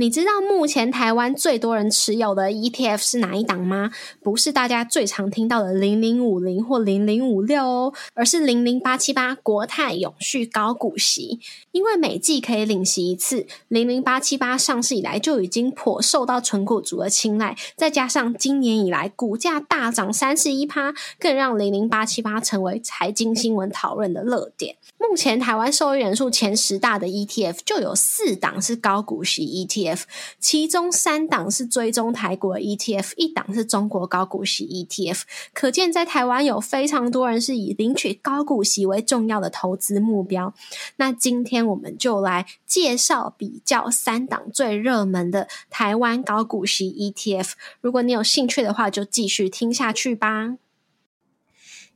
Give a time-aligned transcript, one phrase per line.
[0.00, 3.90] 你知道目前台湾最多人持有的 ETF 是哪一档吗？
[4.22, 11.38] 不是大家最常听到的零零五零或零零五六哦，而是零零八七八国泰永续高股息。
[11.72, 24.76] 因为每季可以领息一次，零零八七八上市以来就已经颇受到存股族的青睐，再加上今年以来股价大涨三十一趴，更让零零八七八成为财经新闻讨论的热点。
[25.10, 30.02] 目前台湾受益人数前十大的 ETF 就有四档是高股息 ETF，
[30.38, 35.22] 其中三档是追踪台股 ETF，一档是中国高股息 ETF。
[35.52, 40.54] 可见在台湾有非常多人是以领取高股息为重要的投资目标。
[40.94, 47.54] 那今天我们就来介绍比较三档最热门的台湾高股息 ETF。
[47.80, 50.54] 如果你有兴趣的话，就继续听下去吧。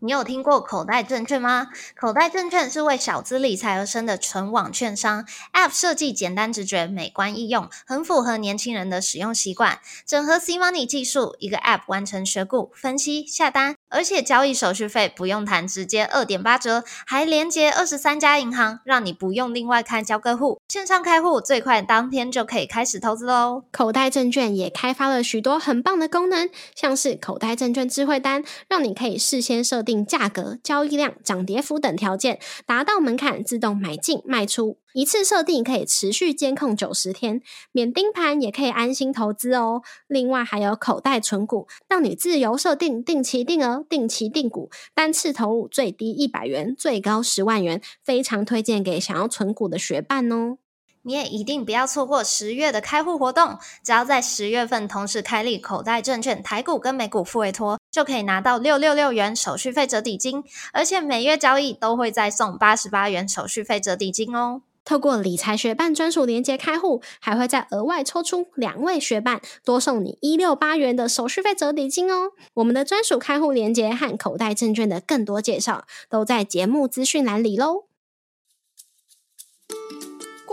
[0.04, 1.68] 你有听过口袋证券吗？
[1.98, 9.78] 口袋证券是为小资理财而生的纯网券商，App 设计简单直觉、美观易用，很符合年轻人的使用习惯。
[10.04, 23.62] 整合 C Money 技术，一个 App 完成选股、分析、下单，而且交易手续费不用谈，直接二点八折，还连接二十三家银行，让你不用另外开交割户，线上开户最快当天就可以开始投资喽。
[23.70, 39.82] 口袋证券也开发了许多很棒的功能，像是口袋证券智慧单，让你可以事先设定价格、交易量、涨跌幅等条件，达到门槛自动买进卖出，一次设定可以持续监控九十天，免盯盘也可以安心投资哦。
[40.06, 50.58] 另外还有口袋存股，让你自由设定定期定额、定期定股，单次投入最低一百元，最高十万元，非常推荐给想要存股的学伴哦。
[51.02, 64.62] 你也一定不要错过十月的开户活动，只要在十月份同时开立口袋证券台股跟美股付委托，就可以拿到六六六元手续费折抵金，而且每月交易都会再送八十八元手续费折抵金哦。
[64.84, 72.32] 透过理财学伴专属连接开户，还会再额外抽出两位学伴，多送你一六八元的手续费折抵金哦。
[72.54, 77.93] 我们的专属开户连接和口袋证券的更多介绍，都在节目资讯栏里喽。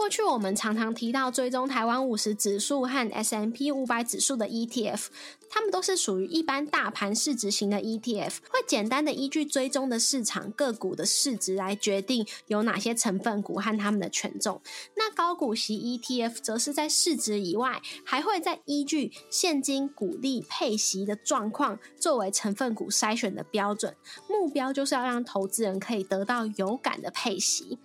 [0.02, 5.12] 过去我们常常提到追踪台湾五十指数和 S M P 五百指数的 E T F，
[5.48, 14.60] 它们都是属于一般大盘市值型的 ETF，会简单的依据追踪的市场个股的市值来决定有哪些成分股和它们的权重。
[14.98, 23.96] 那高股息 ETF 则是在市值以外，还会再依据现金股利配息的状况作为成分股筛选的标准，
[24.28, 27.78] 目标就是要让投资人可以得到有感的配息。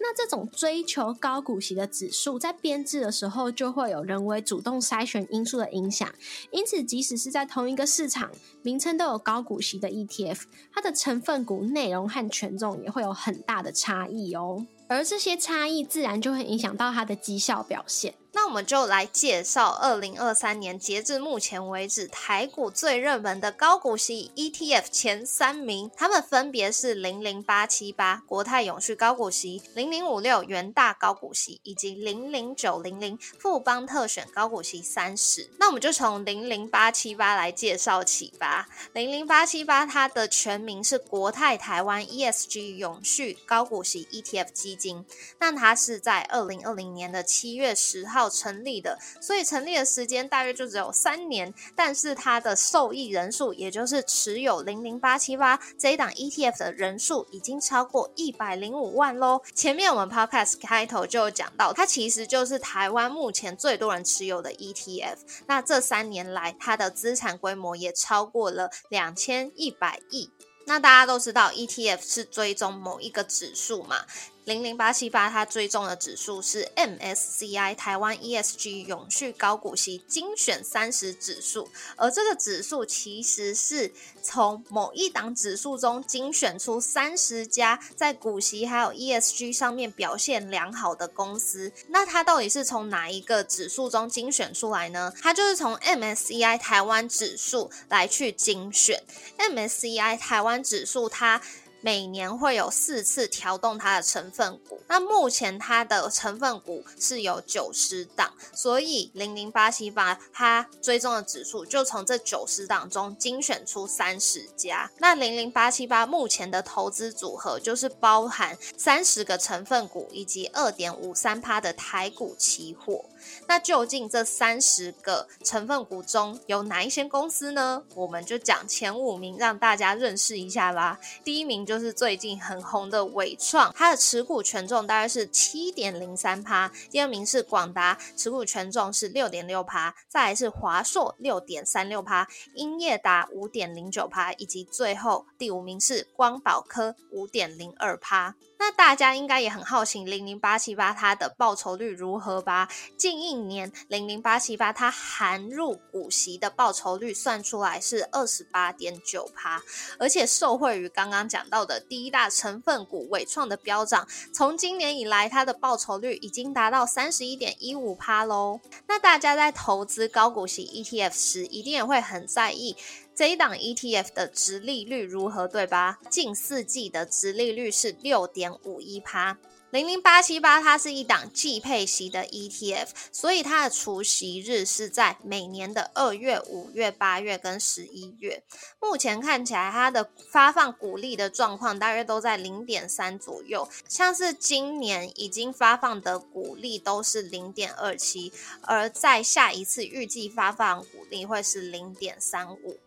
[0.00, 6.08] 那这种追求高股息的指数，在编制的时候就会有人为主动筛选因素的影响，
[6.50, 8.30] 因此即使是在同一个市场，
[8.62, 10.42] 名称都有高股息的 ETF，
[10.72, 14.66] 它的成分股内容和权重也会有很大的差异哦。
[14.88, 18.14] 而这些差异自然就会影响到它的绩效表现。
[18.32, 35.50] 那我们就来介绍二零二三年截至目前为止台股最热门的高股息 ETF 前三名，他们分别是零零八七八国泰永续高股息、零零五六元大高股息以及零零九零零富邦特选高股息三十。
[35.58, 38.68] 那我们就从零零八七八来介绍起吧。
[38.92, 45.04] 零零八七八它的全名是国泰台湾 ESG 永续高股息 ETF 基金，
[45.40, 48.28] 那它是在二零二零年的七月十号。
[48.38, 59.40] 成立的，所以成立的时间大约就只有三年，但是它的受益人数，也就是持有零零八七八这一档 ETF 的人数，已经超过一百零五万喽。
[59.54, 65.16] 前面我们 Podcast 开头就有讲到，它其实就是台湾目前最多人持有的 ETF。
[65.46, 70.30] 那这三年来，它的资产规模也超过了两千一百亿。
[70.66, 74.04] 那大家都知道，ETF 是追踪某一个指数嘛？
[74.48, 83.92] 零零八七八它追踪的指数是 MSCI 台湾 ESG 永续高股息精选三十指数，而这个指数其实是
[84.22, 91.70] 从某一档指数中精选出三十家在股息还有 ESG 上面表现良好的公司。
[91.88, 95.12] 那它到底是从哪一个指数中精选出来呢？
[95.20, 99.02] 它就是从 MSCI 台湾指数来去精选。
[99.36, 101.42] MSCI 台湾指数它。
[101.80, 114.90] 每年会有四次调动它的成分股，那目前它的成分股是有九十档，所以零零八七八它追踪的指数就从这九十档中精选出三十家。
[114.98, 123.04] 那零零八七八目前的投资组合就是包含三十个成分股以及二点五三趴的台股期货。
[123.46, 127.82] 那究竟这三十个成分股中有哪一些公司呢？
[127.94, 130.98] 我们就讲前五名，让大家认识一下吧。
[131.24, 136.70] 第一名就是最近很红的伟创，它的持股权重大概是七点零三趴。
[136.90, 139.94] 第二名是广达，持股权重是六点六趴。
[140.08, 142.28] 再来是华硕，六点三六趴。
[142.54, 148.34] 英业达五点零九趴，以及最后第五名是光宝科，五点零二趴。
[148.58, 152.68] 那大家应该也很好奇，零零八七八它的报酬率如何吧？
[152.96, 159.62] 近一年，零零八七八它含入股息的报酬率算出来是二十八点九趴，
[159.98, 168.60] 而且受惠于刚刚讲到的第一大成分股伟创的飙涨，从今年以来它的报酬率已经达到三十一点一五趴喽。
[168.86, 172.76] 那大家在投资高股息 ETF 时，一定也会很在意。
[173.18, 175.98] 这一档 ETF 的值利率如何，对吧？
[176.08, 179.36] 近四季的值利率是六点五一趴。
[179.70, 188.44] 零零八七八，它是一档季配息的 ETF，所以它的除息日是在每年的二月、五月、八月跟十一月。
[188.80, 193.68] 目前看起来，它的发放股利的状况大约都在零点三左右。
[193.88, 198.32] 像是今年已经发放的股利都是零点二七，
[198.62, 202.78] 而在下一次预计发放股利会是零点三五。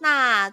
[0.00, 0.52] 那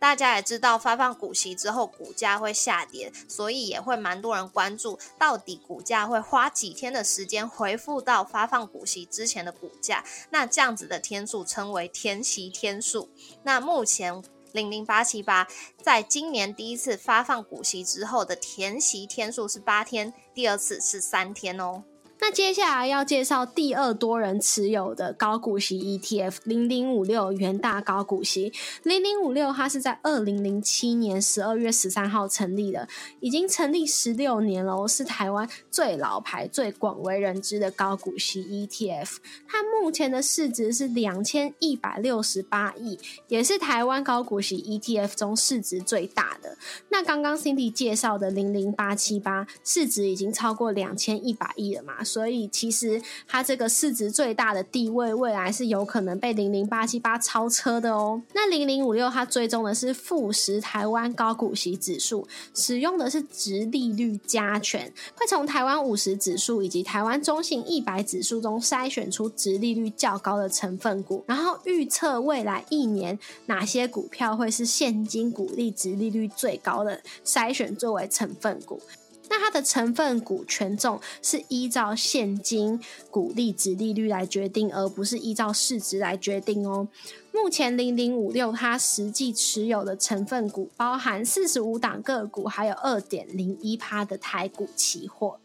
[0.00, 10.04] 大家也知道，发放股息之后股价会下跌，所以也会蛮多人关注，到底股价会花几天的时间回复到发放股息之前的股价？
[10.30, 13.08] 那这样子的天数称为填息天数。
[13.42, 15.48] 那目前零零八七八
[15.82, 21.82] 在今年第一次发放股息之后的填息天数是八天，第二次是三天哦。
[22.20, 32.88] 那接下来要介绍第二多人持有的高股息 ETF 零零五六元大高股息零零五六，它是在二零零七年十二月十三号成立的，
[33.20, 39.16] 已经成立十六年了，是台湾最老牌、最广为人知的高股息 ETF。
[39.46, 42.98] 它目前的市值是两千一百六十八亿，
[43.28, 46.58] 也是台湾高股息 ETF 中市值最大的。
[46.88, 52.04] 那刚刚 Cindy 介绍的零零八七八，市值已经超过两千一百亿了嘛？
[52.08, 58.22] 所以其实它这个市值最大的地位，未来是有可能被零零八七八超车的哦。
[58.32, 78.80] 那零零五六它追踪的是富时台湾高股息指数，使用的是直利率加权，会从台湾五十指数以及台湾中性一百指数中筛选出直利率较高的成分股，然后预测未来一年哪些股票会是现金股利直利率最高的，筛选作为成分股。
[79.30, 82.80] 那它的成分股权重是依照现金
[83.10, 86.88] 股利值利率来决定，而不是依照市值来决定哦。
[87.32, 95.38] 目前零零五六它实际持有的成分股包含四十五档个股，还有二点零一趴的台股期货。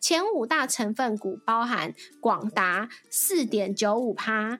[0.00, 4.58] 前五大成分股包含广达四点九五趴。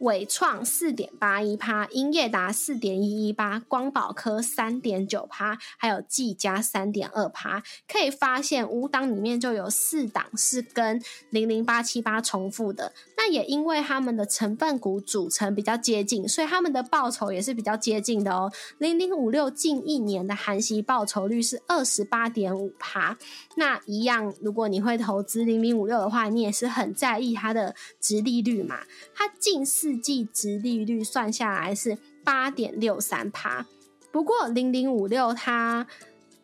[0.00, 7.62] 伟创四点八一趴，英业达四点一一八，光宝科三点九趴，还有技嘉三点二趴。
[7.86, 12.92] 可以发现五档里面就有四档是跟零零八七八重复的。
[13.16, 18.50] 那也因为他们的成分股组成比较接近，所以他们的报酬也是比较接近的哦。
[18.78, 23.18] 零零五六近一年的含息报酬率是二十八点五趴。
[23.56, 28.80] 那一样，如果你会投资零零五六的话，你也是很在意它的值利率嘛？
[29.14, 33.66] 它近四四季值利率算下来是八点六三趴。
[34.12, 35.88] 不过零零五六它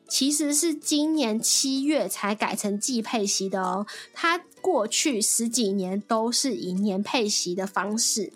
[0.09, 3.87] 其实是今年七月才改成季配息的哦。
[4.12, 8.33] 它过去十几年都是以年配息的方式。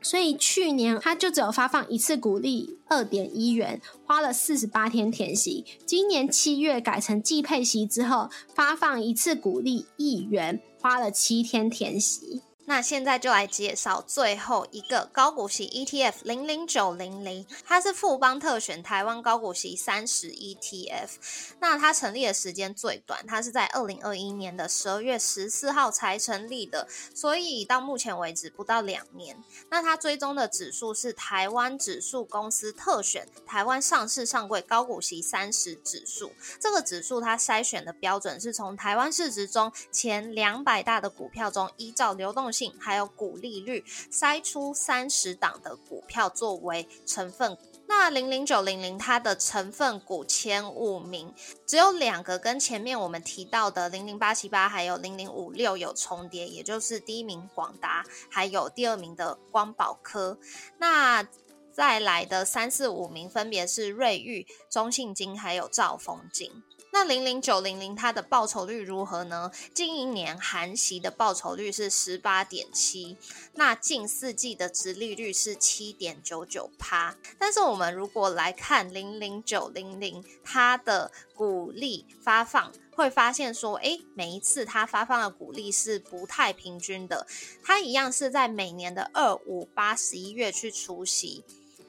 [0.00, 5.64] 所以去年他就只有发放一次股利二点一元，花了四十八天填息。
[5.84, 12.42] 今年七月改成季配息之后，发放一次股利一元，花了七天填息。
[12.68, 21.08] 那现在就来介绍最后一个高股息 ETF 零零九零零，它是富邦特选台湾高股息三十 ETF。
[21.60, 29.42] 那它成立的时间最短，它是在二零二一年的十二月十四号才成立的，所以到目前为止不到两年。
[29.70, 36.32] 那它追踪的指数是台湾指数公司特选台湾上市上柜高股息三十指数。
[36.60, 42.74] 这个指数它筛选的标准是从台湾市值中前两百大的股票中，依照流动性。
[42.80, 47.62] 还有股利率筛出三十档的股票作为成分股。
[47.86, 51.32] 那零零九零零它的成分股前五名
[51.66, 60.38] 只有两个跟前面我们提到的零零八七八还有零零五六有重叠，也就是第一名广达，还有第二名的光宝科。
[60.78, 61.26] 那
[61.72, 66.50] 再来的三四五名分别是瑞昱、中信金还有兆丰金。
[67.00, 69.52] 那零零九零零它的报酬率如何呢？
[69.72, 73.16] 近一年含息的报酬率是十八点七，
[73.54, 77.14] 那近四季的值利率是七点九九趴。
[77.38, 87.28] 但是我们如果来看零零九零零它的股利发放，会发现说，诶，每一次它发放的股利是不太平均的。
[87.62, 91.44] 它一样是在每年的二五八十一月去除息。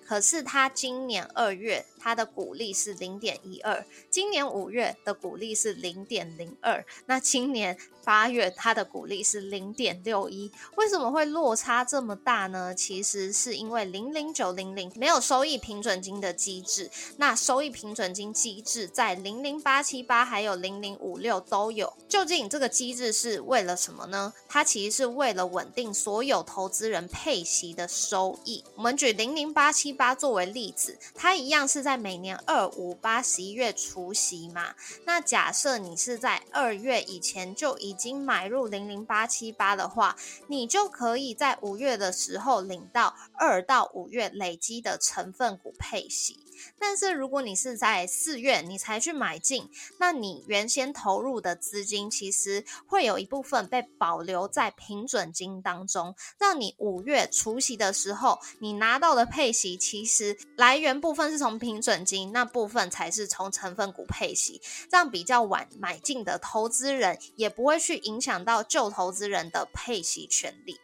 [0.05, 12.73] 可是它今年二月它的股利是零点一二，今年五月的股利是零点零二，那今年八月它的股利是零点六一，为什么会落差这么大呢？
[12.73, 21.93] 其实是因为零零九零零没有收益平准金的机制，那收益平准金机制在零零八七八还有零零五六都有。
[22.07, 24.33] 究竟这个机制是为了什么呢？
[24.47, 28.63] 它其实是为了稳定所有投资人配息的收益。
[28.75, 29.89] 我们举零零八七。
[29.99, 34.75] 八作为例子，它一样是在在每年二五八十一月除夕嘛。
[35.05, 40.15] 那假设你是在二月以前就已经买入零零八七八的话，
[40.47, 46.45] 你就可以在五月的时候领到二到五月累积的成分股配息。
[46.77, 70.79] 但是如果你是在四月你才去买进，那你原先投入的资金其实会有一部分被保留在平准金当中，让你五月除息的时候，你拿到的配息其实来源部分是从平准金，那部分才是从成分股配息，这样比较晚买进的投资人也不会去影响到旧投资人的配息权利。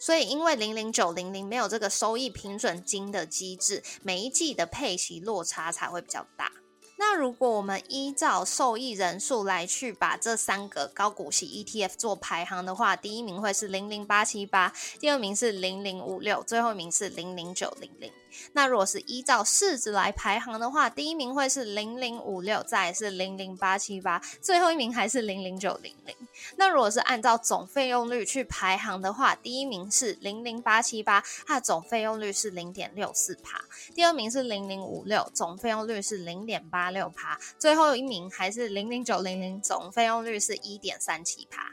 [0.00, 6.50] 所以，因为零零九零零没有这个收益平准金的机制，每一季的配息落差才会比较大。
[6.96, 18.10] 那如果我们依照受益人数来去把这三个高股息 ETF 做排行的话，第一名会是零零八七八，第二名是零零五六，最后一名是零零九零零。
[18.52, 26.14] 那如果是依照市值来排行的话，第一名会是零零五六，再是零零八七八，最后一名还是零零九零零。
[26.56, 33.60] 那如果是按照总费用率去排行的话，第一名是零零八七八，它的总费用率是零点六四帕；
[33.94, 41.72] 第二名是零零五六，总费用率是零点八六帕；最后一名还是零零九零零，总费用率是一点三七帕。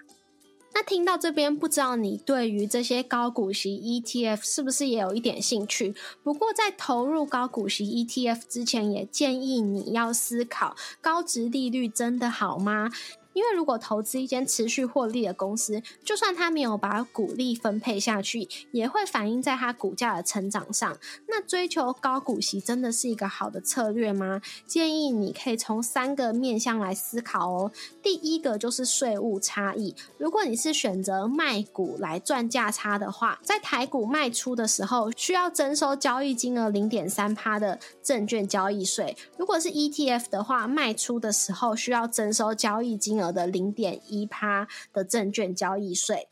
[0.77, 5.95] 那听到这边，不知道你对于这些高股息 ETF 是不是也有一点兴趣？
[6.21, 12.91] 不过在投入高股息 ETF 之前，也建议你要思考：高值利率真的好吗？
[13.37, 20.97] 因为如果投资一间持续获利的公司，就算它没有把股利分配下去，也会反映在它股价的成长上。
[21.27, 24.41] 那追求高股息真的是一个好的策略吗？
[24.65, 27.71] 建议你可以从三个面向来思考哦。
[28.01, 29.93] 第一个就是税务差异。
[30.17, 43.26] 如果你是选择卖股来赚价差的话，在台股卖出的时候，需要征收交易金额零点三趴的证券交易税；如果是 ETF 的话，卖出的时候需要征收交易金额。
[43.31, 46.27] 的零点一趴的证券交易税，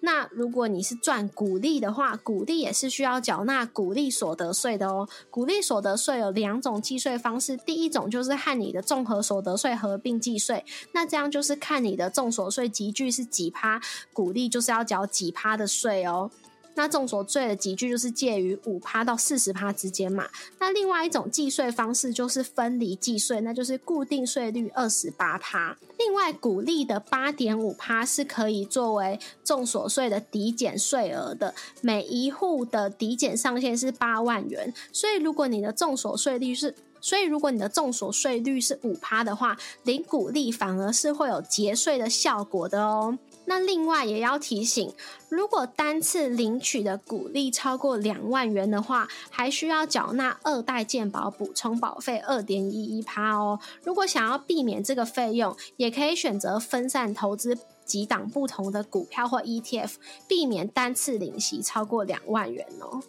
[0.00, 5.06] 那如果你是赚股利的话，股利也是需要缴纳股利所得税的哦。
[5.30, 13.80] 股利所得税有两种计税方式，第一种就是和你的综合所得税合并计税，那这样就是看你的综所税集聚是几趴，
[14.12, 16.30] 股利就是要缴几趴的税哦。
[16.76, 20.28] 那众所税的集聚就是介于五趴到四十趴之间嘛。
[20.60, 25.76] 那另外一种计税方式就是分离计税，那就是固定税率二十八趴。
[26.10, 31.54] 另外，股利的八点五趴是可以作为众所税的抵减税额的。
[31.82, 43.16] 每一户的抵减上限是八万元，所以如果你的众所税率是，所以如果你的众所税率是五趴的话，领股利反而是会有节税的效果的哦。
[43.50, 44.94] 那另外也要提醒，
[45.28, 53.58] 如果单次领取的股利超过两万元的话，还需要缴纳二代健保补充保费二点一一趴哦。
[53.82, 57.58] 如果想要避免这个费用，也可以选择分散投资。
[57.84, 59.94] 几档不同的股票或 ETF，
[60.28, 63.02] 避免单次领息超过两万元哦。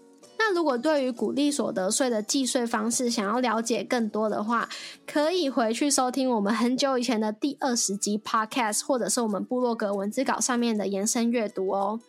[0.43, 4.67] 那如果对于股利所得税的计税方式想要了解更多的话，
[5.05, 11.99] 可以回去收听我们很久以前的第二十集 Podcast，或者是我们部落格文字稿上面的延伸阅读哦。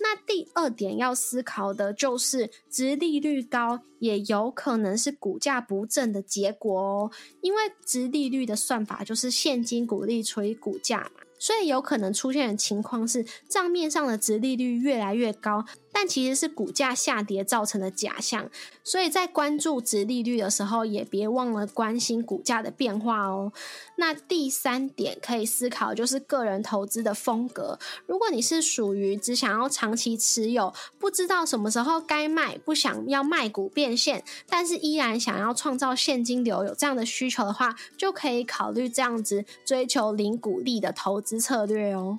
[0.00, 11.22] 那第二点要思考的就是，值利率高也有可能是股价不振的结果哦，因为值利率的算法就是现金股利除以股价嘛。
[11.38, 18.50] 所以有可能出现的情况是，账面上的值利率越来越高，但其实是股价下跌造成的假象。
[18.82, 23.52] 所以在关注值利率的时候，也别忘了关心股价的变化哦。
[23.96, 27.78] 那第三点可以思考就是个人投资的风格。
[28.06, 42.18] 如果你是属于只想要长期持有，不知道什么时候该卖，不想要卖股变现，但是依然想要创造现金流，有这样的需求的话，就可以考虑这样子追求零股利的投资策略哦。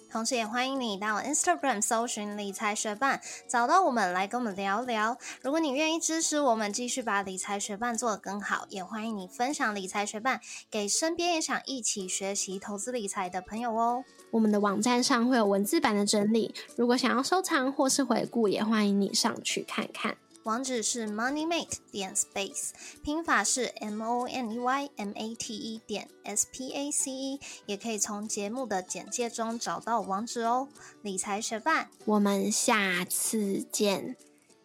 [0.11, 5.17] 同时，也欢迎你到 Instagram 搜寻理财学伴，找到我们来跟我们聊聊。
[5.41, 14.03] 如果你愿意支持我们，继续把理财学伴做得更好，也欢迎你分享理财学伴给身边也想一起学习投资理财的朋友哦。
[14.31, 20.17] 我们的网站上会有文字版的整理，如果想要收藏或是回顾，也欢迎你上去看看。
[20.43, 22.71] 网址是 moneymate 点 space，
[23.03, 30.67] 拼法是 m o n e y m a t e 点 s p a c e，也可以从节目的简介中找到网址哦。
[31.03, 34.15] 理财学伴，我们下次见，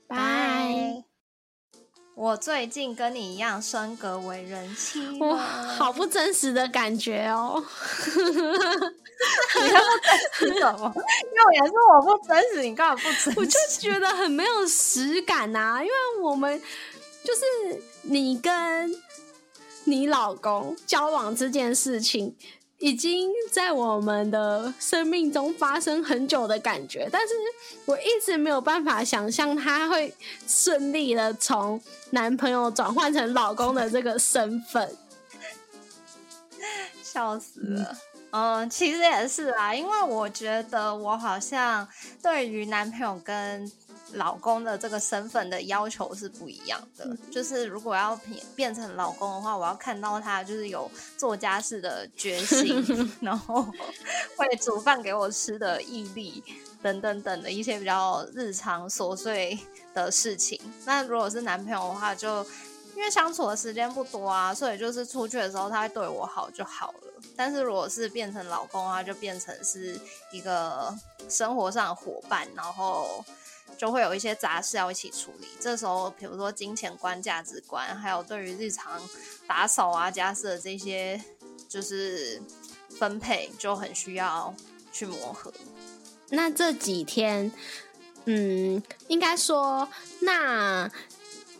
[0.07, 1.05] 拜。
[2.15, 7.63] 我最近跟你一样升格为人妻，哇，好不真实的感觉哦。
[9.63, 9.87] 你要不
[10.39, 10.93] 真实什么？
[10.97, 13.33] 因为也是我不真实，你干嘛不真实？
[13.37, 16.61] 我就觉得很没有实感呐，因为我们
[17.25, 18.95] 就是你跟
[19.85, 22.37] 你老公交往这件事情，
[22.79, 27.35] 已经在我们的生命中发生很久的感觉，但是
[27.87, 30.15] 我一直没有办法想象他会
[30.47, 31.81] 顺利的从
[32.11, 34.97] 男朋友转换成老公的这个身份，
[37.03, 37.97] 笑死了。
[38.31, 41.87] 嗯，其实也是啊，因为我觉得我好像
[42.23, 43.71] 对于男朋友跟
[44.13, 47.17] 老公的这个身份的要求是不一样的。
[47.31, 52.85] 就是如果要变变成老公的话，我要看到他就是有做家事的决心，
[53.23, 53.63] 然后
[54.37, 56.43] 会煮饭给我吃的毅力
[56.83, 59.59] 等等等的一些比较日常琐碎
[59.95, 60.61] 的事情。
[60.85, 62.45] 那如果是男朋友的话，就
[62.95, 67.06] 因为相处的时间不多啊，所以就是出去的时候他会对我好就好了。
[67.37, 70.93] 但是如果是变成老公啊，就变成是一个
[71.29, 73.25] 生活上的伙伴，然后
[73.77, 75.49] 就会有一些杂事要一起处理。
[75.61, 79.01] 这时候，比如说金钱观、价值观，还有对于日常
[79.47, 81.23] 打扫啊、家事的这些，
[81.69, 82.41] 就是
[82.99, 84.55] 分配，就很需要
[84.91, 85.53] 去磨合。
[86.31, 87.53] 那这几天，
[88.25, 89.89] 嗯，应该说
[90.21, 90.91] 那。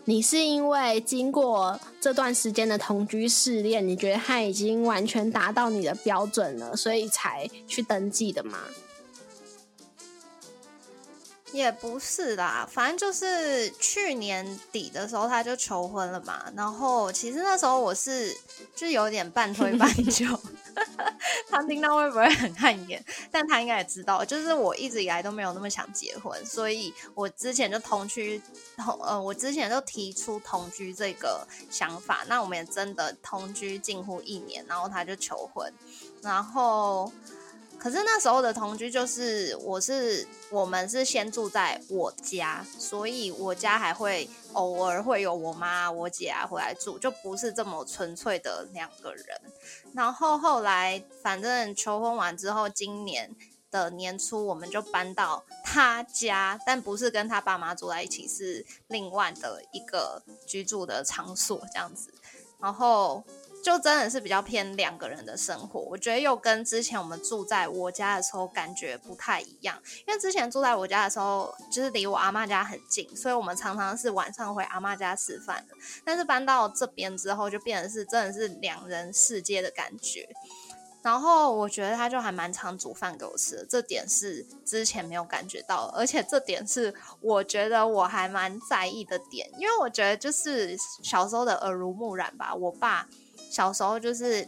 [0.09, 8.59] 你是因为经过这段时间的同居试炼，你觉得他已经完全达到你的标准了，所以才去登记的吗？
[11.53, 16.45] 也不是啦，反正就是去年底的时候他就求婚了嘛。
[16.55, 18.37] 然后其实那时候我是
[18.75, 20.27] 就有点半推半就，
[21.51, 23.03] 他听到会不会很汗颜？
[23.31, 28.41] 但他应该也知道，就是我一直以来都没有那么想结婚，所以我之前就同居
[28.77, 32.25] 同呃，我之前就提出同居这个想法。
[32.29, 35.73] 那我们也真的同居近乎一年，然后他就求婚，
[36.23, 37.13] 然后。
[37.79, 49.25] 可是那时候的同居就是，我是我们是先住在我家，所以我家还会偶尔会有我妈、我姐啊回来住，就不是这么纯粹的两个人。
[49.95, 53.31] 然后后来反正求婚完之后，今年
[53.71, 62.13] 的年初我们就搬到他家，但不是跟他爸妈住在一起，是另外的一个居住的场所这样子。
[62.59, 63.23] 然后。
[63.67, 69.77] 就真的是比较偏两个人的生活，我觉得又跟之前我们住在我家的时候感觉不太一样。
[70.07, 75.75] 因为之前住在我家的时候，就是离我阿妈家很近，所以我们常常是晚上回阿妈家吃饭的。
[76.05, 80.29] 但是搬到这边之后，就变成是真的是两人世界的感觉。
[81.03, 93.09] 然后我觉得他就还蛮常煮饭给我吃的，这点是之前没有感觉到，而且这点是我觉得我还蛮在意的点，因为我觉得就是小时候的耳濡目染吧，我爸。
[93.57, 94.47] 小时候就是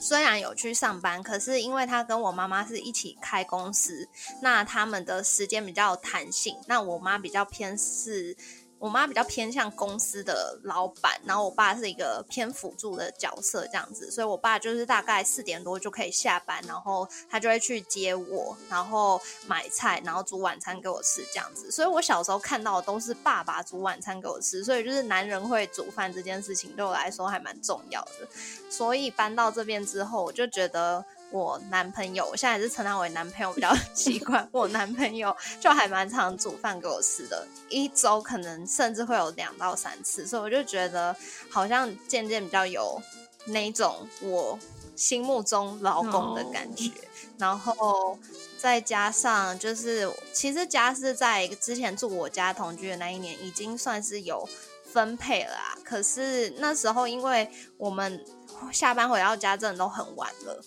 [0.00, 4.08] 虽然有去上班，可是因为他跟我妈妈是一起开公司，
[4.40, 6.56] 那他们的时间比较弹性。
[6.66, 8.36] 那我妈比较偏是。
[8.82, 21.70] 我妈比较偏向公司的老板，然后我爸是一个偏辅助的角色这样子，所以我爸就是大概四点多就可以下班，然后他就会去接我，然后买菜，然后煮晚餐给我吃这样子。
[21.70, 28.26] 所以我小时候看到的都是爸爸煮晚餐给我吃，所以就是男人会煮饭这件事情对我来说还蛮重要的。
[28.68, 31.04] 所以搬到这边之后，我就觉得。
[31.32, 34.46] 我男朋友， 我现在是称他为男朋友比较 习惯。
[34.52, 41.16] 我男朋友就还蛮常煮饭给我吃的，一周可能甚至会有两到三次，所以我就觉得
[41.50, 43.00] 好像渐渐比较有
[43.46, 44.58] 那种我
[44.94, 46.90] 心目中老公的感觉。
[47.38, 48.16] 然后
[48.58, 54.48] 再加上就是，其实家是在之前住我家同居的那一年已经算是有
[54.84, 55.74] 分配了啊。
[55.82, 58.24] 可是那时候因为我们
[58.70, 60.62] 下班回到家真的都很晚了。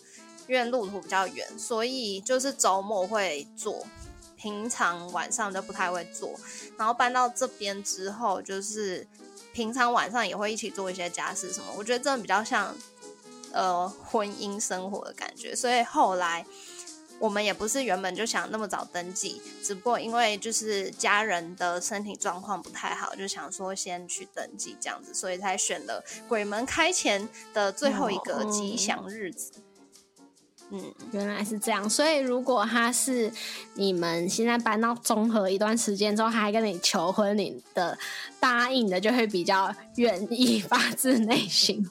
[0.48, 3.86] 因为路途比较远，所以就是周末会做，
[4.36, 6.34] 平常晚上就不太会做。
[6.78, 9.08] 然后搬到这边之后，就是
[9.54, 11.66] 平常晚上也会一起做一些家事什么。
[11.78, 12.76] 我觉得真的比较像
[13.52, 15.56] 呃婚姻生活的感觉。
[15.56, 16.46] 所以后来
[17.18, 29.52] 我们也不是原本就想那么早登记，只不过因为就是家人的身体状况不太好，就想说先去登记这样子，所以才选了鬼门开前的最后一个吉祥日子。
[31.12, 31.90] 原来是这样。
[31.90, 33.32] 所以如果他是
[33.76, 37.98] 你们现在搬到综合一段时间之后，他还跟你求婚，你的
[38.40, 41.88] 答应的就会比较愿意 发自内心。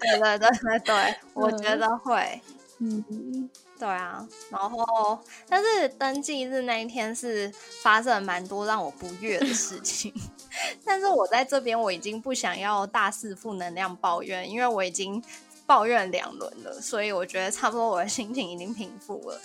[0.00, 2.40] 对对对对对， 我觉得会。
[2.80, 4.26] 嗯，对啊。
[4.50, 5.18] 然后，
[5.48, 10.14] 但是登记日那一天是发生了蛮多让我不悦的事情。
[10.84, 15.22] 但是我在这边我已经不想要大肆负能量抱怨，因为我已经。
[15.68, 19.38] 抱怨两轮了，所以我觉得差不多我的心情已经平复了。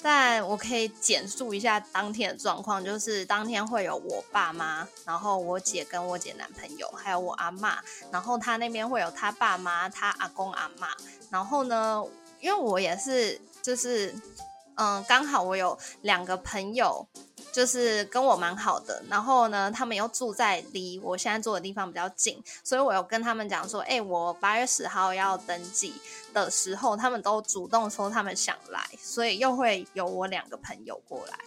[0.00, 7.78] 但我可以简述一下当天的状况，就是当天会有我爸妈，然后我姐跟我姐男朋友，还有我阿妈，
[8.10, 10.88] 然后他那边会有他爸妈、他阿公阿妈。
[11.28, 12.02] 然后呢，
[12.40, 14.14] 因为我也是，就是
[14.76, 17.06] 嗯，刚好我有两个朋友。
[17.52, 25.92] 就是跟我蛮好的，然后呢，他们又住在离我现在住的地方比较近，所以我有跟他们讲说，哎，我八月十号要登记
[26.32, 31.38] 的时候，他们都主动说他们想来，所以又会有我两个朋友过来，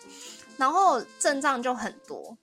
[0.57, 2.37] 然后症状就很多。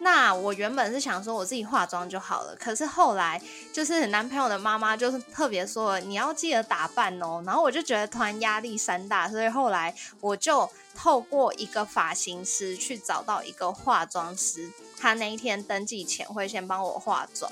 [0.00, 3.40] 那我原本是想说我自己化妆就好了，可是后来
[3.72, 17.50] 就是男朋友的妈妈就是特别说你要记得打扮哦，然后我就觉得突然压力山大，所以后来我就透过一个发型师去找到一个化妆师，他那一天登记前会先帮我化妆，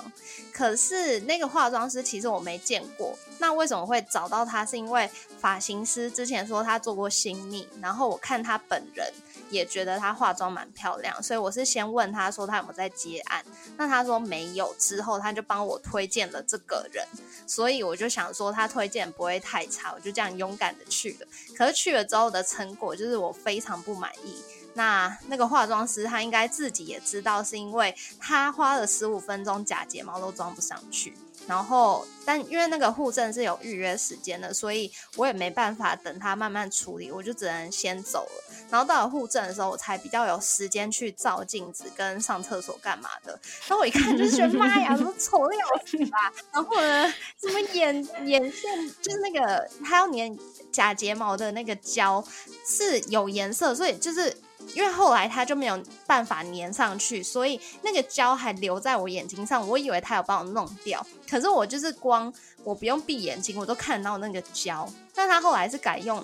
[0.51, 4.65] 可是那个化妆师其实我没见过，那为什么会找到他？
[4.65, 9.11] 是因为发型师之前说他做过新密，然后我看他本人。
[9.49, 13.41] 也觉得他化妆蛮漂亮，所以我是先问他说他有没有在接案，
[13.77, 17.07] 那他说没有，之后他就帮我推荐了这个人，
[17.45, 21.27] 所以我就想说他推荐不会太差，我就这样勇敢的去了。
[21.55, 24.35] 可是去了之后的成果就是我非常不满意。
[24.77, 31.17] 那那个化妆师他应该自己也知道，是因为他花了十五分钟假睫毛都装不上去。
[31.47, 38.53] 然后，但因为那个护证是有预约时间的，所以我也没办法等他慢慢处理，我就只能先走了。
[38.69, 43.39] 然后到了护证的时候，我才比较有时间去照镜子跟上厕所干嘛的。
[43.65, 46.33] 然后我一看就是觉得 妈呀，都丑的要死吧！
[46.51, 50.37] 然后呢，什么眼眼线就是那个他要粘
[50.69, 52.21] 假睫毛的那个胶
[52.65, 54.35] 是有颜色，所以就是。
[54.73, 59.67] 因为后来他就没有办法粘上去，所以那个胶还留在我眼睛上。
[59.67, 64.87] 我以为他有帮我弄掉，可是我就是光我不用闭眼睛，我都看到那个胶。
[65.13, 66.23] 但他后来是改用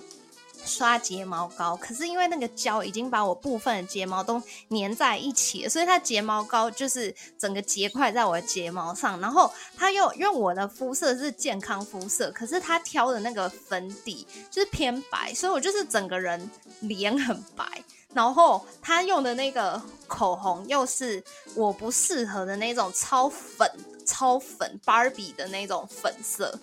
[0.65, 9.19] 刷睫毛膏，可是因为那个胶已经把我部分的睫毛都粘在一起了，所以它睫毛膏就是整个结块在我的睫毛上。
[9.19, 17.65] 然后他又因为我的肤色是健康肤色，可是他挑的那个粉底就是偏白，所以我就是整个人脸很白。
[18.13, 21.23] 然后他用的那个口红又是
[21.56, 23.69] 我不适合的那种超粉、
[24.06, 26.58] 超粉芭比的那种粉色，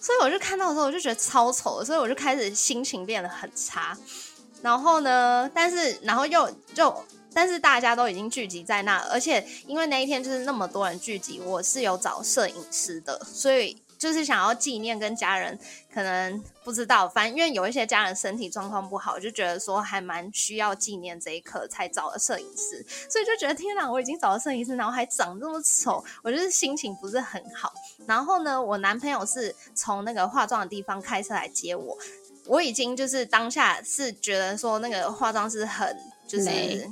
[0.00, 3.96] 所以我就看到的时候我就觉得超丑，所以我就开始心情变得很差。
[4.60, 6.94] 然后呢，但是然后又就，
[7.32, 13.76] 但是大家都已经聚集在那，而且因为那一天就是那么多人聚集，我是有找摄影师的，所以。
[14.02, 15.56] 就是想要纪念跟家人，
[15.94, 27.72] 可能不知道，反正因为有一些家人身体状况不好，就觉得说还蛮需要纪念这一刻，才找了摄影师，所以就觉得天哪，我已经找了摄影师，然后还长这么丑，我就是心情不是很好。
[28.04, 31.96] 然后呢，我男朋友是从那个化妆的地方开车来接我，
[32.46, 36.90] 我已经就是当下是觉得说那个化妆师很就是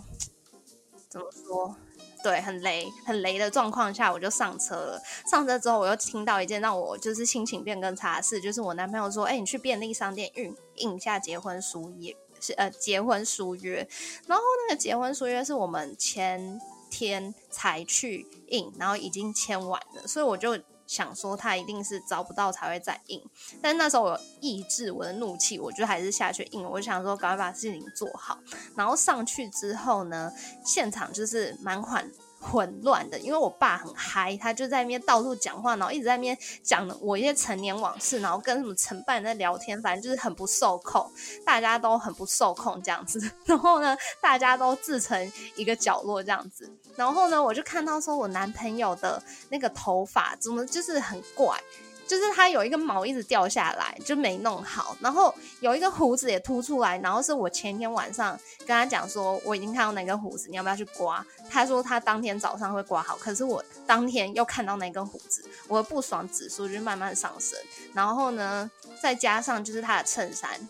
[1.08, 1.74] 怎么说？
[2.22, 5.02] 对，很雷，很雷的状况下，我就上车了。
[5.30, 13.87] 上车之后，我又听到一件让我就是心情变更差的事，就是我男朋友说：“哎，你去便利商店印印一下结婚书页，是呃结婚书约。”
[14.26, 20.59] 然后那个结婚书约是我们前天才去印，然后已经签完了，所以我就。
[20.90, 23.22] 想说他一定是找不到才会再应，
[23.62, 26.68] 但那时候我抑制我的怒气，我就还是下去应。
[26.68, 28.37] 我想说赶快把事情做好，
[28.74, 30.33] 然后上去之后呢，
[30.64, 32.11] 现场就是蛮缓。
[32.40, 41.09] 混乱的，因为我爸很嗨，他就在那边到处讲话，然后一直在那边讲我一些成年往事，然后跟什么承办在聊天，反正就是很不受控，
[41.44, 43.31] 大家都很不受控这样子。
[43.44, 46.72] 然后呢，大家都自成一个角落这样子。
[46.96, 51.61] 然后呢，我就看到说我男朋友的那个头发怎么就是很怪。
[52.10, 61.24] 就是他有一个毛一直掉下来，就没弄好，然后有一个胡子也凸出来，然后是我前天晚上跟他讲说，我已经看到那根胡子，你要不要去刮？
[61.48, 67.56] 他说他当天早上会刮好，可是我当天又看到那根胡子，我的不爽指数就慢慢上升。
[67.94, 68.68] 然后呢，
[69.00, 70.68] 再加上就是他的衬衫，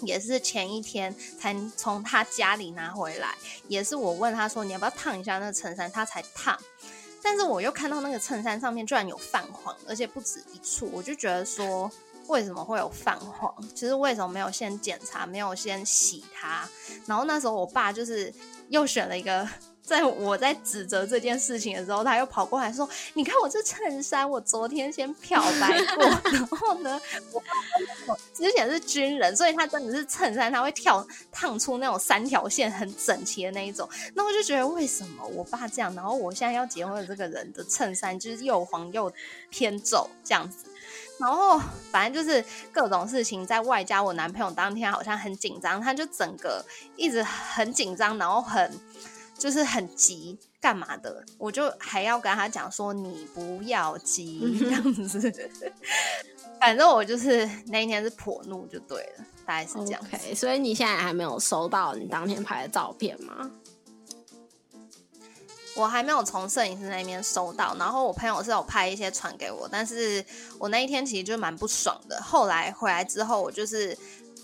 [0.00, 3.34] 也是前一天才从他家里拿回来，
[3.68, 6.58] 也是我问他说你要不要烫一下那个衬衫，他才烫。
[7.22, 11.90] 但是我又看到那个衬衫上面居然有泛黄，而且不止一处，我就觉得说
[12.26, 13.54] 为什么会有泛黄？
[13.74, 16.68] 其实为什么没有先检查，没有先洗它？
[17.06, 18.32] 然后那时候我爸就是
[18.68, 19.48] 又选了一个。
[19.88, 26.04] 在我在指责这件事情的时候，他又跑过来说：“你看我这衬衫，我昨天先漂白过。
[26.30, 27.00] 然后呢，
[28.06, 33.88] 我之前是军人，所以他真的是衬衫，他会跳烫出那种三条线很整齐的那一种。
[34.14, 35.94] 那我就觉得为什么我爸这样？
[35.94, 39.10] 然后我现在要结婚的这个人的衬衫就是又黄又
[39.48, 40.66] 偏皱这样子。
[41.18, 41.58] 然后
[41.90, 46.62] 反正就是各种事情，在外加我男朋友当天好像很紧张，他就整个
[46.94, 48.78] 一直很紧张，然后很。
[49.38, 51.24] 就是很急，干嘛的？
[51.38, 55.32] 我就还要跟他讲说，你不要急这样子。
[56.60, 60.00] 反正我就是那一天是颇怒就对了，大概是这样。
[60.02, 63.48] OK，所以你现在还没有收到你当天拍的照片吗？
[65.76, 70.24] 我还没有从摄影师那边收到，然后我朋友是有拍一些传给我，但是
[70.58, 72.20] 我那一天其实就蛮不爽的。
[72.20, 73.96] 后来回来之后，我就是。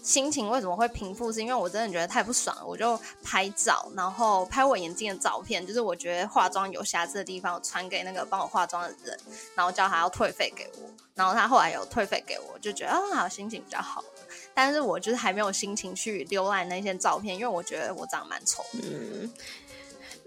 [0.05, 1.33] 心情为什么会平复？
[1.33, 9.19] 是因为我真的觉得太不爽了，我就拍照，然后拍我眼睛的照片，就是我觉得化妆有瑕疵的地方，传给那个帮我化妆的人，
[9.55, 14.05] 然后叫他要退费给我，然后他后来有退费给我，就觉得啊，心情比较好。
[14.53, 18.63] 但是我就是还没有心情去浏览那些照片，因为我觉得我长得蛮丑。
[18.75, 19.33] 嗯，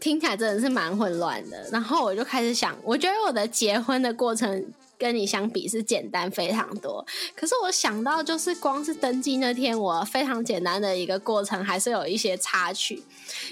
[0.02, 1.70] 听起来真的是蛮混乱的。
[1.72, 4.74] 然后我就开始想，我觉得我的结婚的过程。
[4.98, 7.06] 跟你相比是简单非常多，
[7.36, 13.04] 可是我想到就是光是登记那天，我非常简单的一个过程，还是有一些插曲。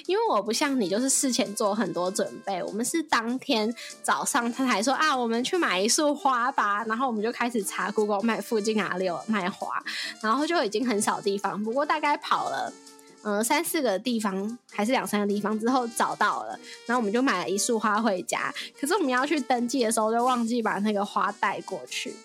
[0.08, 9.84] 因为我不像你，就是事前做很多准备，我们是当天早上他才说啊，我们去买一束花吧，然后我们就开始查 Google 买附近哪里有卖花，
[10.22, 12.74] 然后就已经很少地方，不过大概跑了。
[13.28, 18.54] 嗯，三四个地方还是两三个地方之后找到了，然后我们就买了一束花回家。
[18.80, 22.16] 可是我们要去登记的时候，就忘记把那个花带过去。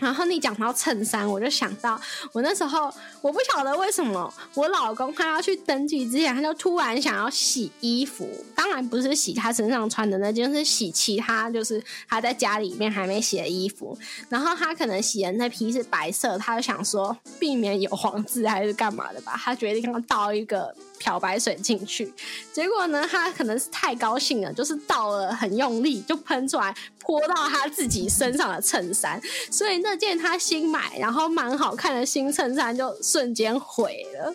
[0.00, 2.00] 然后你讲到衬衫，我就想到
[2.32, 8.28] 我那时候，我不晓得为什么我老公他要去登记之前，他就突然想要洗衣服。
[8.56, 13.96] 当然不是洗他身上穿的那件，是洗其他就是他在家里面还没洗的衣服。
[14.28, 20.74] 然后他可能洗的那批是白色，他就想说避免有黄渍还是干嘛的吧，他决定要倒一个。
[21.00, 22.12] 漂白水进去，
[22.52, 29.18] 结果呢，他可能是太高兴了，就是倒了很用力，就喷出来泼到他自己身上的衬衫，
[29.50, 34.34] 所以那件他新买然后蛮好看的新衬衫就瞬间毁了，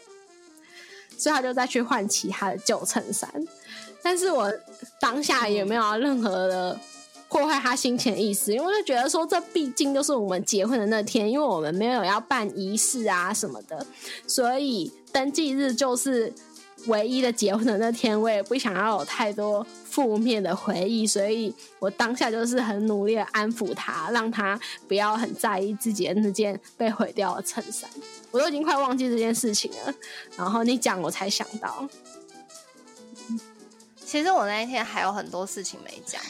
[1.16, 3.30] 所以他就再去换其他的旧衬衫。
[4.02, 4.52] 但是我
[5.00, 6.80] 当下也没有任何的
[7.30, 13.86] 破坏他心情的意思，因为我就觉得说，这毕竟就是我们结婚的那天，因为我们没有要办仪式啊什么的，
[14.26, 16.34] 所以登记日就是。
[16.88, 27.90] 唯一的结婚的那天，我也不想要有太多负面的回忆，所以我当下就是很努力的安抚他，让他不要很在意自己的那件被毁掉的衬衫。
[28.32, 29.94] 我都已经快忘记这件事情了，
[30.38, 31.88] 然后你讲我才想到。
[34.06, 36.22] 其实我那一天还有很多事情没讲，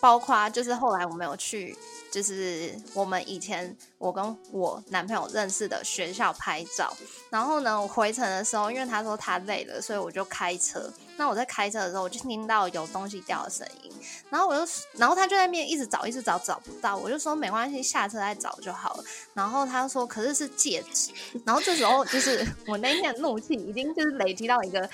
[0.00, 1.76] 包括就是后来我没有去
[2.10, 6.96] 就是我们以前我跟我男朋友认识的学校拍照，
[7.30, 10.92] 然后呢，我回程的时候，因为他说他累了，所以我就开车。
[11.16, 13.92] 那我在开车的时候，我就听到有东西掉的声音，
[14.30, 16.96] 然后我就，然后他就在那边一直找，一直找，找不到。
[16.96, 19.04] 我就说没关系，下车再找就好了。
[19.34, 21.10] 然后他说，可是是戒指。
[21.44, 24.88] 然后这时候就是我那天的怒气已经就是累积到一个。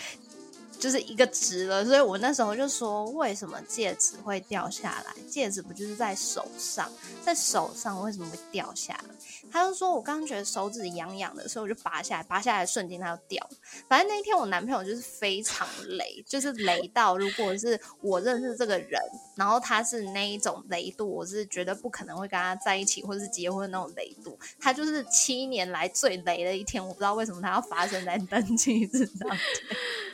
[0.85, 5.14] 就是一个值了，所以我那时候就说，为什么戒指会掉下来？
[5.31, 6.92] 戒指不就是在手上，
[7.25, 9.14] 在手上为什么会掉下来？
[9.51, 13.49] 他就说，我刚刚觉得手指痒痒的，所以我就拔下来，拔下来瞬间它就掉。
[13.88, 19.01] 反正那一天我男朋友就是非常雷，就是雷到如果是我认识这个人，
[19.37, 24.38] 然后他是那一种雷度，我是绝对不可能会跟他在一起或者是结婚那种雷度。
[24.61, 29.40] 他就是七年来最雷的一天，我不知道为什么他要发生在登记日当天。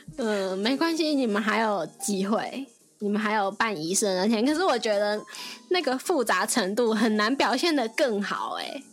[0.17, 2.67] 嗯，没关系，你们还有机会，
[2.99, 4.45] 你们还有办仪式那天。
[4.45, 5.19] 可是我觉得
[5.69, 8.83] 那个复杂程度很难表现的更好，哎。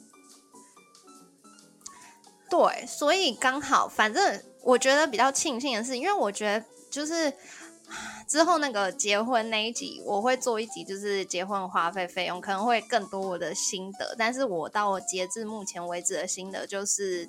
[2.49, 7.31] 对，所以刚好，反正我觉得比较庆幸的是，因为我觉得就是
[8.27, 14.15] 之后那个结婚那一集，我会做一集，就是结婚花费费用，可能会更多我的心得。
[14.17, 17.29] 但是我到截至目前为止的心得就是。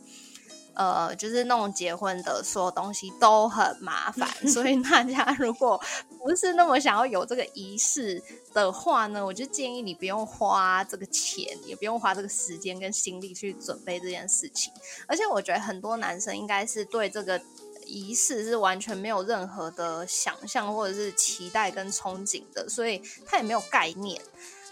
[0.79, 5.77] 呃，就是弄结婚的所有东西都很麻烦， 所以大家如果
[6.17, 14.71] 不是那么想要有这个仪式的话呢，我就建议你不用花这个钱，也不用花这个时间跟心力去准备这件事情。
[15.05, 17.41] 而且我觉得很多男生应该是对这个
[17.85, 24.21] 仪式是完全没有任何的想象或者是期待跟憧憬的，所以他也没有概念，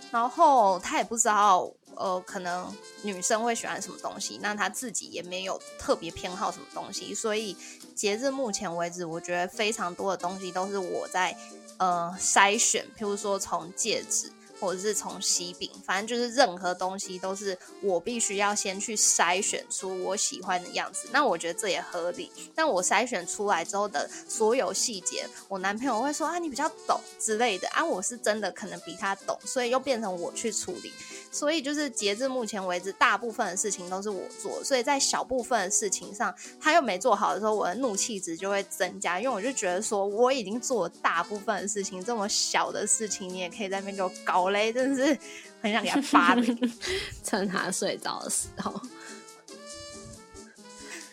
[0.10, 1.70] 然后他也不知道。
[1.98, 7.56] 呃，可能女生会喜欢什么东西，那她自己也没有特别偏好什么东西，所以
[7.96, 11.36] 截至目前为止，我觉得非常多的东西都是我在
[11.78, 14.32] 呃筛选，譬如说从戒指。
[14.60, 21.08] 或者是从西饼，反正就是任何东西都是我必须要先去筛选出我喜欢的样子。
[21.12, 22.32] 那我觉得这也合理。
[22.56, 30.92] 但我筛选出来之后的所有细节，我男朋友会说啊，你比较懂之类的啊，我是真的可能比他懂，所以又变成我去处理。
[31.32, 34.64] 所以就是截至目前为止，大部分的事情都是我做。
[34.64, 39.20] 所以在小部分的事情上，他又没做好的时候，我的怒气值就会增加。
[39.20, 44.47] 因为我就觉得说，我已经做了大部分的事情，这么小的事情，你也可以在那边给我搞。
[44.52, 45.20] 雷真的是
[45.62, 46.44] 很想给他发的，
[47.24, 48.82] 趁他睡着的时候。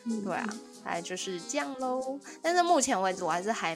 [0.23, 0.47] 对啊，
[0.85, 2.21] 大概就是这样喽。
[2.43, 3.75] 但是目前为止，我还是还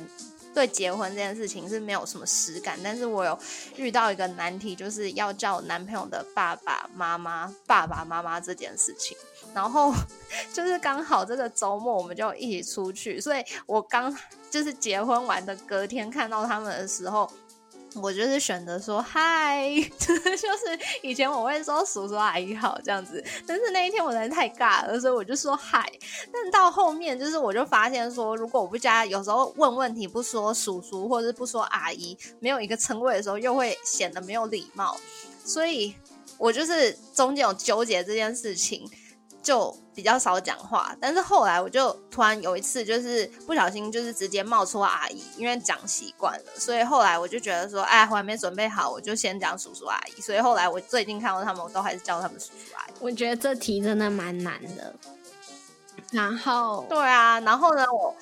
[0.53, 2.79] 对结婚这件事情是没有什么实感。
[2.85, 3.38] 但是我有
[3.77, 9.16] 遇到一个难题，就是要叫男朋友的爸爸妈妈、爸爸妈妈这件事情。
[9.55, 9.90] 然后
[10.53, 14.14] 就是刚好这个周末我们就一起出去，所以我刚
[14.51, 17.33] 就是结婚完的隔天看到他们的时候。
[17.94, 25.90] 我就是选择说嗨， 就是以前我会说叔叔阿姨好这样子，但是那一天我真的太尬了，所以我就说嗨。
[26.33, 34.96] 但到后面就是我就发现说，如果我不加，有时候问问题不说叔叔或者不说阿姨，没有一个称谓的时候，又会显得没有礼貌，
[35.44, 35.94] 所以
[36.37, 38.88] 我就是中间有纠结这件事情。
[39.42, 50.20] 就比较少讲话，但是后来我就突然有一次，就是不小心，就是直接冒出阿姨，因为讲习惯了，所以后来我就觉得说，哎，我还没准备好，我就先讲叔叔阿姨。
[50.20, 52.92] 所以后来我最近看到他们，我都还是叫他们叔叔阿姨。
[53.01, 54.94] 我觉得这题真的蛮难的。
[56.12, 58.14] 然后，对啊，然后呢，我。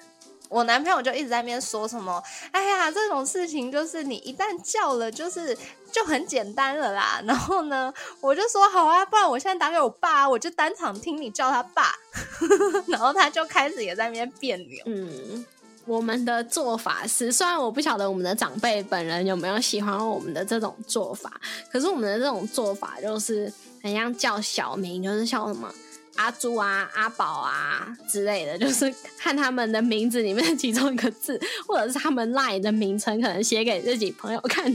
[0.48, 5.58] 我男朋友就一直在那边说什么，哎呀，这种事情就是你一旦叫了，就是
[5.96, 7.22] 就很简单了啦。
[7.24, 11.94] 然后呢，我就说好啊，不然我现在打给我爸，我就当场听你叫他爸。
[12.88, 14.82] 然后他就开始也在那边别扭。
[14.84, 15.42] 嗯，
[15.86, 21.40] 我们的做法是，虽然我不晓得我们的长辈本人有没有喜欢我们的这种做法，
[21.72, 23.50] 可是我们的这种做法就是
[23.82, 25.72] 很像叫小名，就是叫什么。
[26.16, 34.74] 阿朱啊，阿宝啊之类的，就是看他们的名字里面其中一个字，或者是他们 LINE 的名称，可能写给自己朋友看。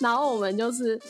[0.00, 1.00] 然后我们就是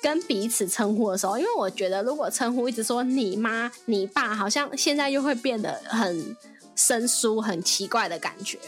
[0.00, 6.36] 跟彼此称呼的时候，因为我觉得如果称呼一直说你妈、你爸，好像现在又会变得很
[6.74, 8.58] 生疏、很奇怪的感觉。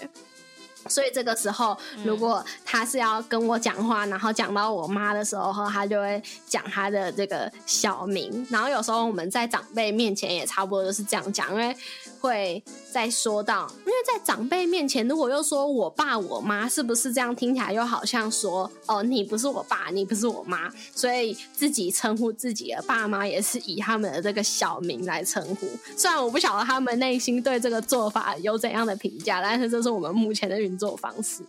[0.88, 8.46] 所以这个时候，如果他是要跟我讲话，然后讲到我妈的时候，他就会讲他的这个小名。
[8.50, 11.76] 然后有时候我们在长辈面前也差不多就是这样讲，因为。
[12.20, 25.68] 会再说到，因为在长辈面前，如果又说我爸我妈，是不是这样听起来又好像说哦，你不是我爸，你不是我妈，所以自己称呼自己的爸妈也是以他们的这个小名来称呼。
[25.96, 31.42] 虽然我不晓得他们内心对这个做法有怎样的评价，但是这是我们目前的运作方式。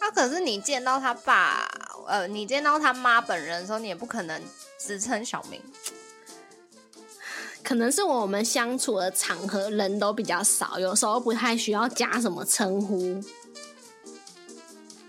[0.00, 1.68] 那可是你见到他爸，
[2.06, 4.40] 呃，你见到他妈本人的时候，你也不可能
[4.78, 5.60] 直称小明。
[7.66, 13.20] 可能是我们相处的场合人都比较少，有时候不太需要加什么称呼。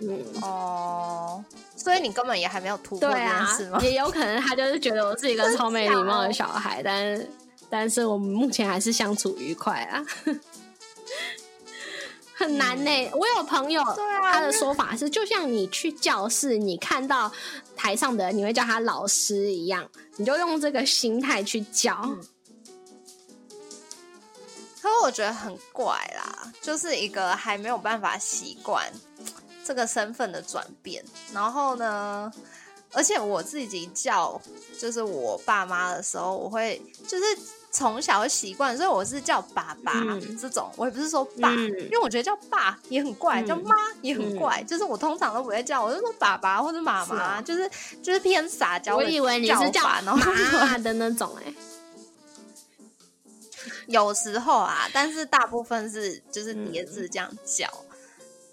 [0.01, 1.45] 嗯哦，
[1.75, 3.79] 所以你根本也还没有突破这件事吗？
[3.83, 7.27] 也有可能他就是觉得我是一个超没礼貌的小孩，但
[7.69, 10.03] 但是我们目前还是相处愉快啊。
[12.33, 13.83] 很难呢，我有朋友，
[14.31, 17.31] 他的说法是，就像你去教室，你看到
[17.75, 22.17] 台上的人，你会叫他老师一样，你就用这个心态去教。
[24.87, 28.85] 可我觉得很怪啦，就是一个还没有办法习惯
[29.63, 31.03] 这个身份的转变。
[31.33, 32.31] 然后呢，
[32.93, 34.41] 而且我自己叫
[34.79, 37.23] 就是我爸妈的时候，我会就是。
[37.69, 39.93] 从小习惯，所以我是叫爸爸
[40.39, 47.69] 这种，我也不是说爸，因为我觉得叫爸也很怪，叫妈也很怪，就是我通常都不会叫，我就说爸爸或者妈妈，就是
[48.01, 48.95] 就是偏撒娇。
[48.95, 51.53] 我以为你是叫妈的那种哎，
[53.87, 57.67] 有时候啊，但是大部分是就是叠字这样叫，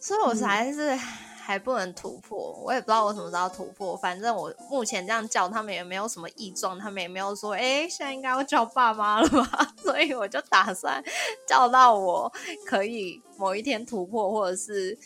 [0.01, 0.99] 所以我还是。
[1.47, 3.95] 还不能突破，我也不知道我什么时候突破。
[3.95, 9.75] 反正我目前这样叫他们也没有什么异状，他们也没有说，哎，现在应该要叫爸妈了吧？
[9.77, 11.05] 所以我就打算
[11.47, 12.33] 叫到我
[12.65, 14.99] 可以某一天突破，或者是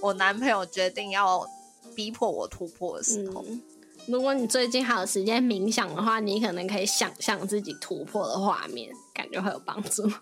[0.00, 1.48] 我男朋友决定要
[1.94, 3.44] 逼迫我突破的时候。
[4.06, 10.02] 如果你最近还有时间冥想的话，你可能可以想象自己突破的画面，感觉会有帮助。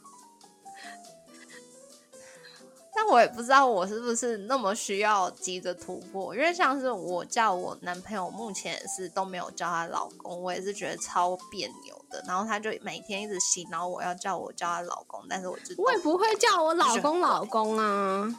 [2.95, 12.23] 但我也不知道我是不是那么需要急着突破，因为像是我叫我男朋友，目前也是都没有叫他老公，我也是觉得超别扭的。
[12.29, 18.33] 然后他就每天一直洗脑我要叫我叫他老公，但是我就我也不会叫我老公老公啊，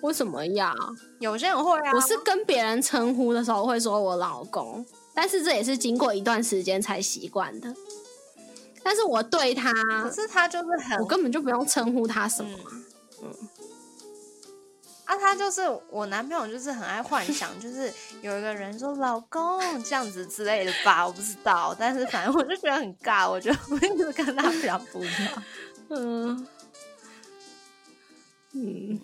[0.00, 0.74] 为什么要？
[1.18, 4.84] 有些人会啊，我是跟别人称呼的时候会说我老公，
[5.14, 7.74] 但是这也是经过一段时间才习惯的。
[8.82, 9.72] 但是我对他，
[10.02, 12.58] 可是他就是很，我根本就不用称呼他什么，
[13.22, 13.30] 嗯。
[15.04, 17.92] 啊，他就是我男朋友，就是很爱幻想， 就是
[18.22, 25.42] 有一个人说“老公”这样子之类的吧，我不知道，但是反正我就觉得很尬，我觉得我一直跟他比较不一样，
[25.90, 26.46] 嗯
[28.52, 29.00] 嗯。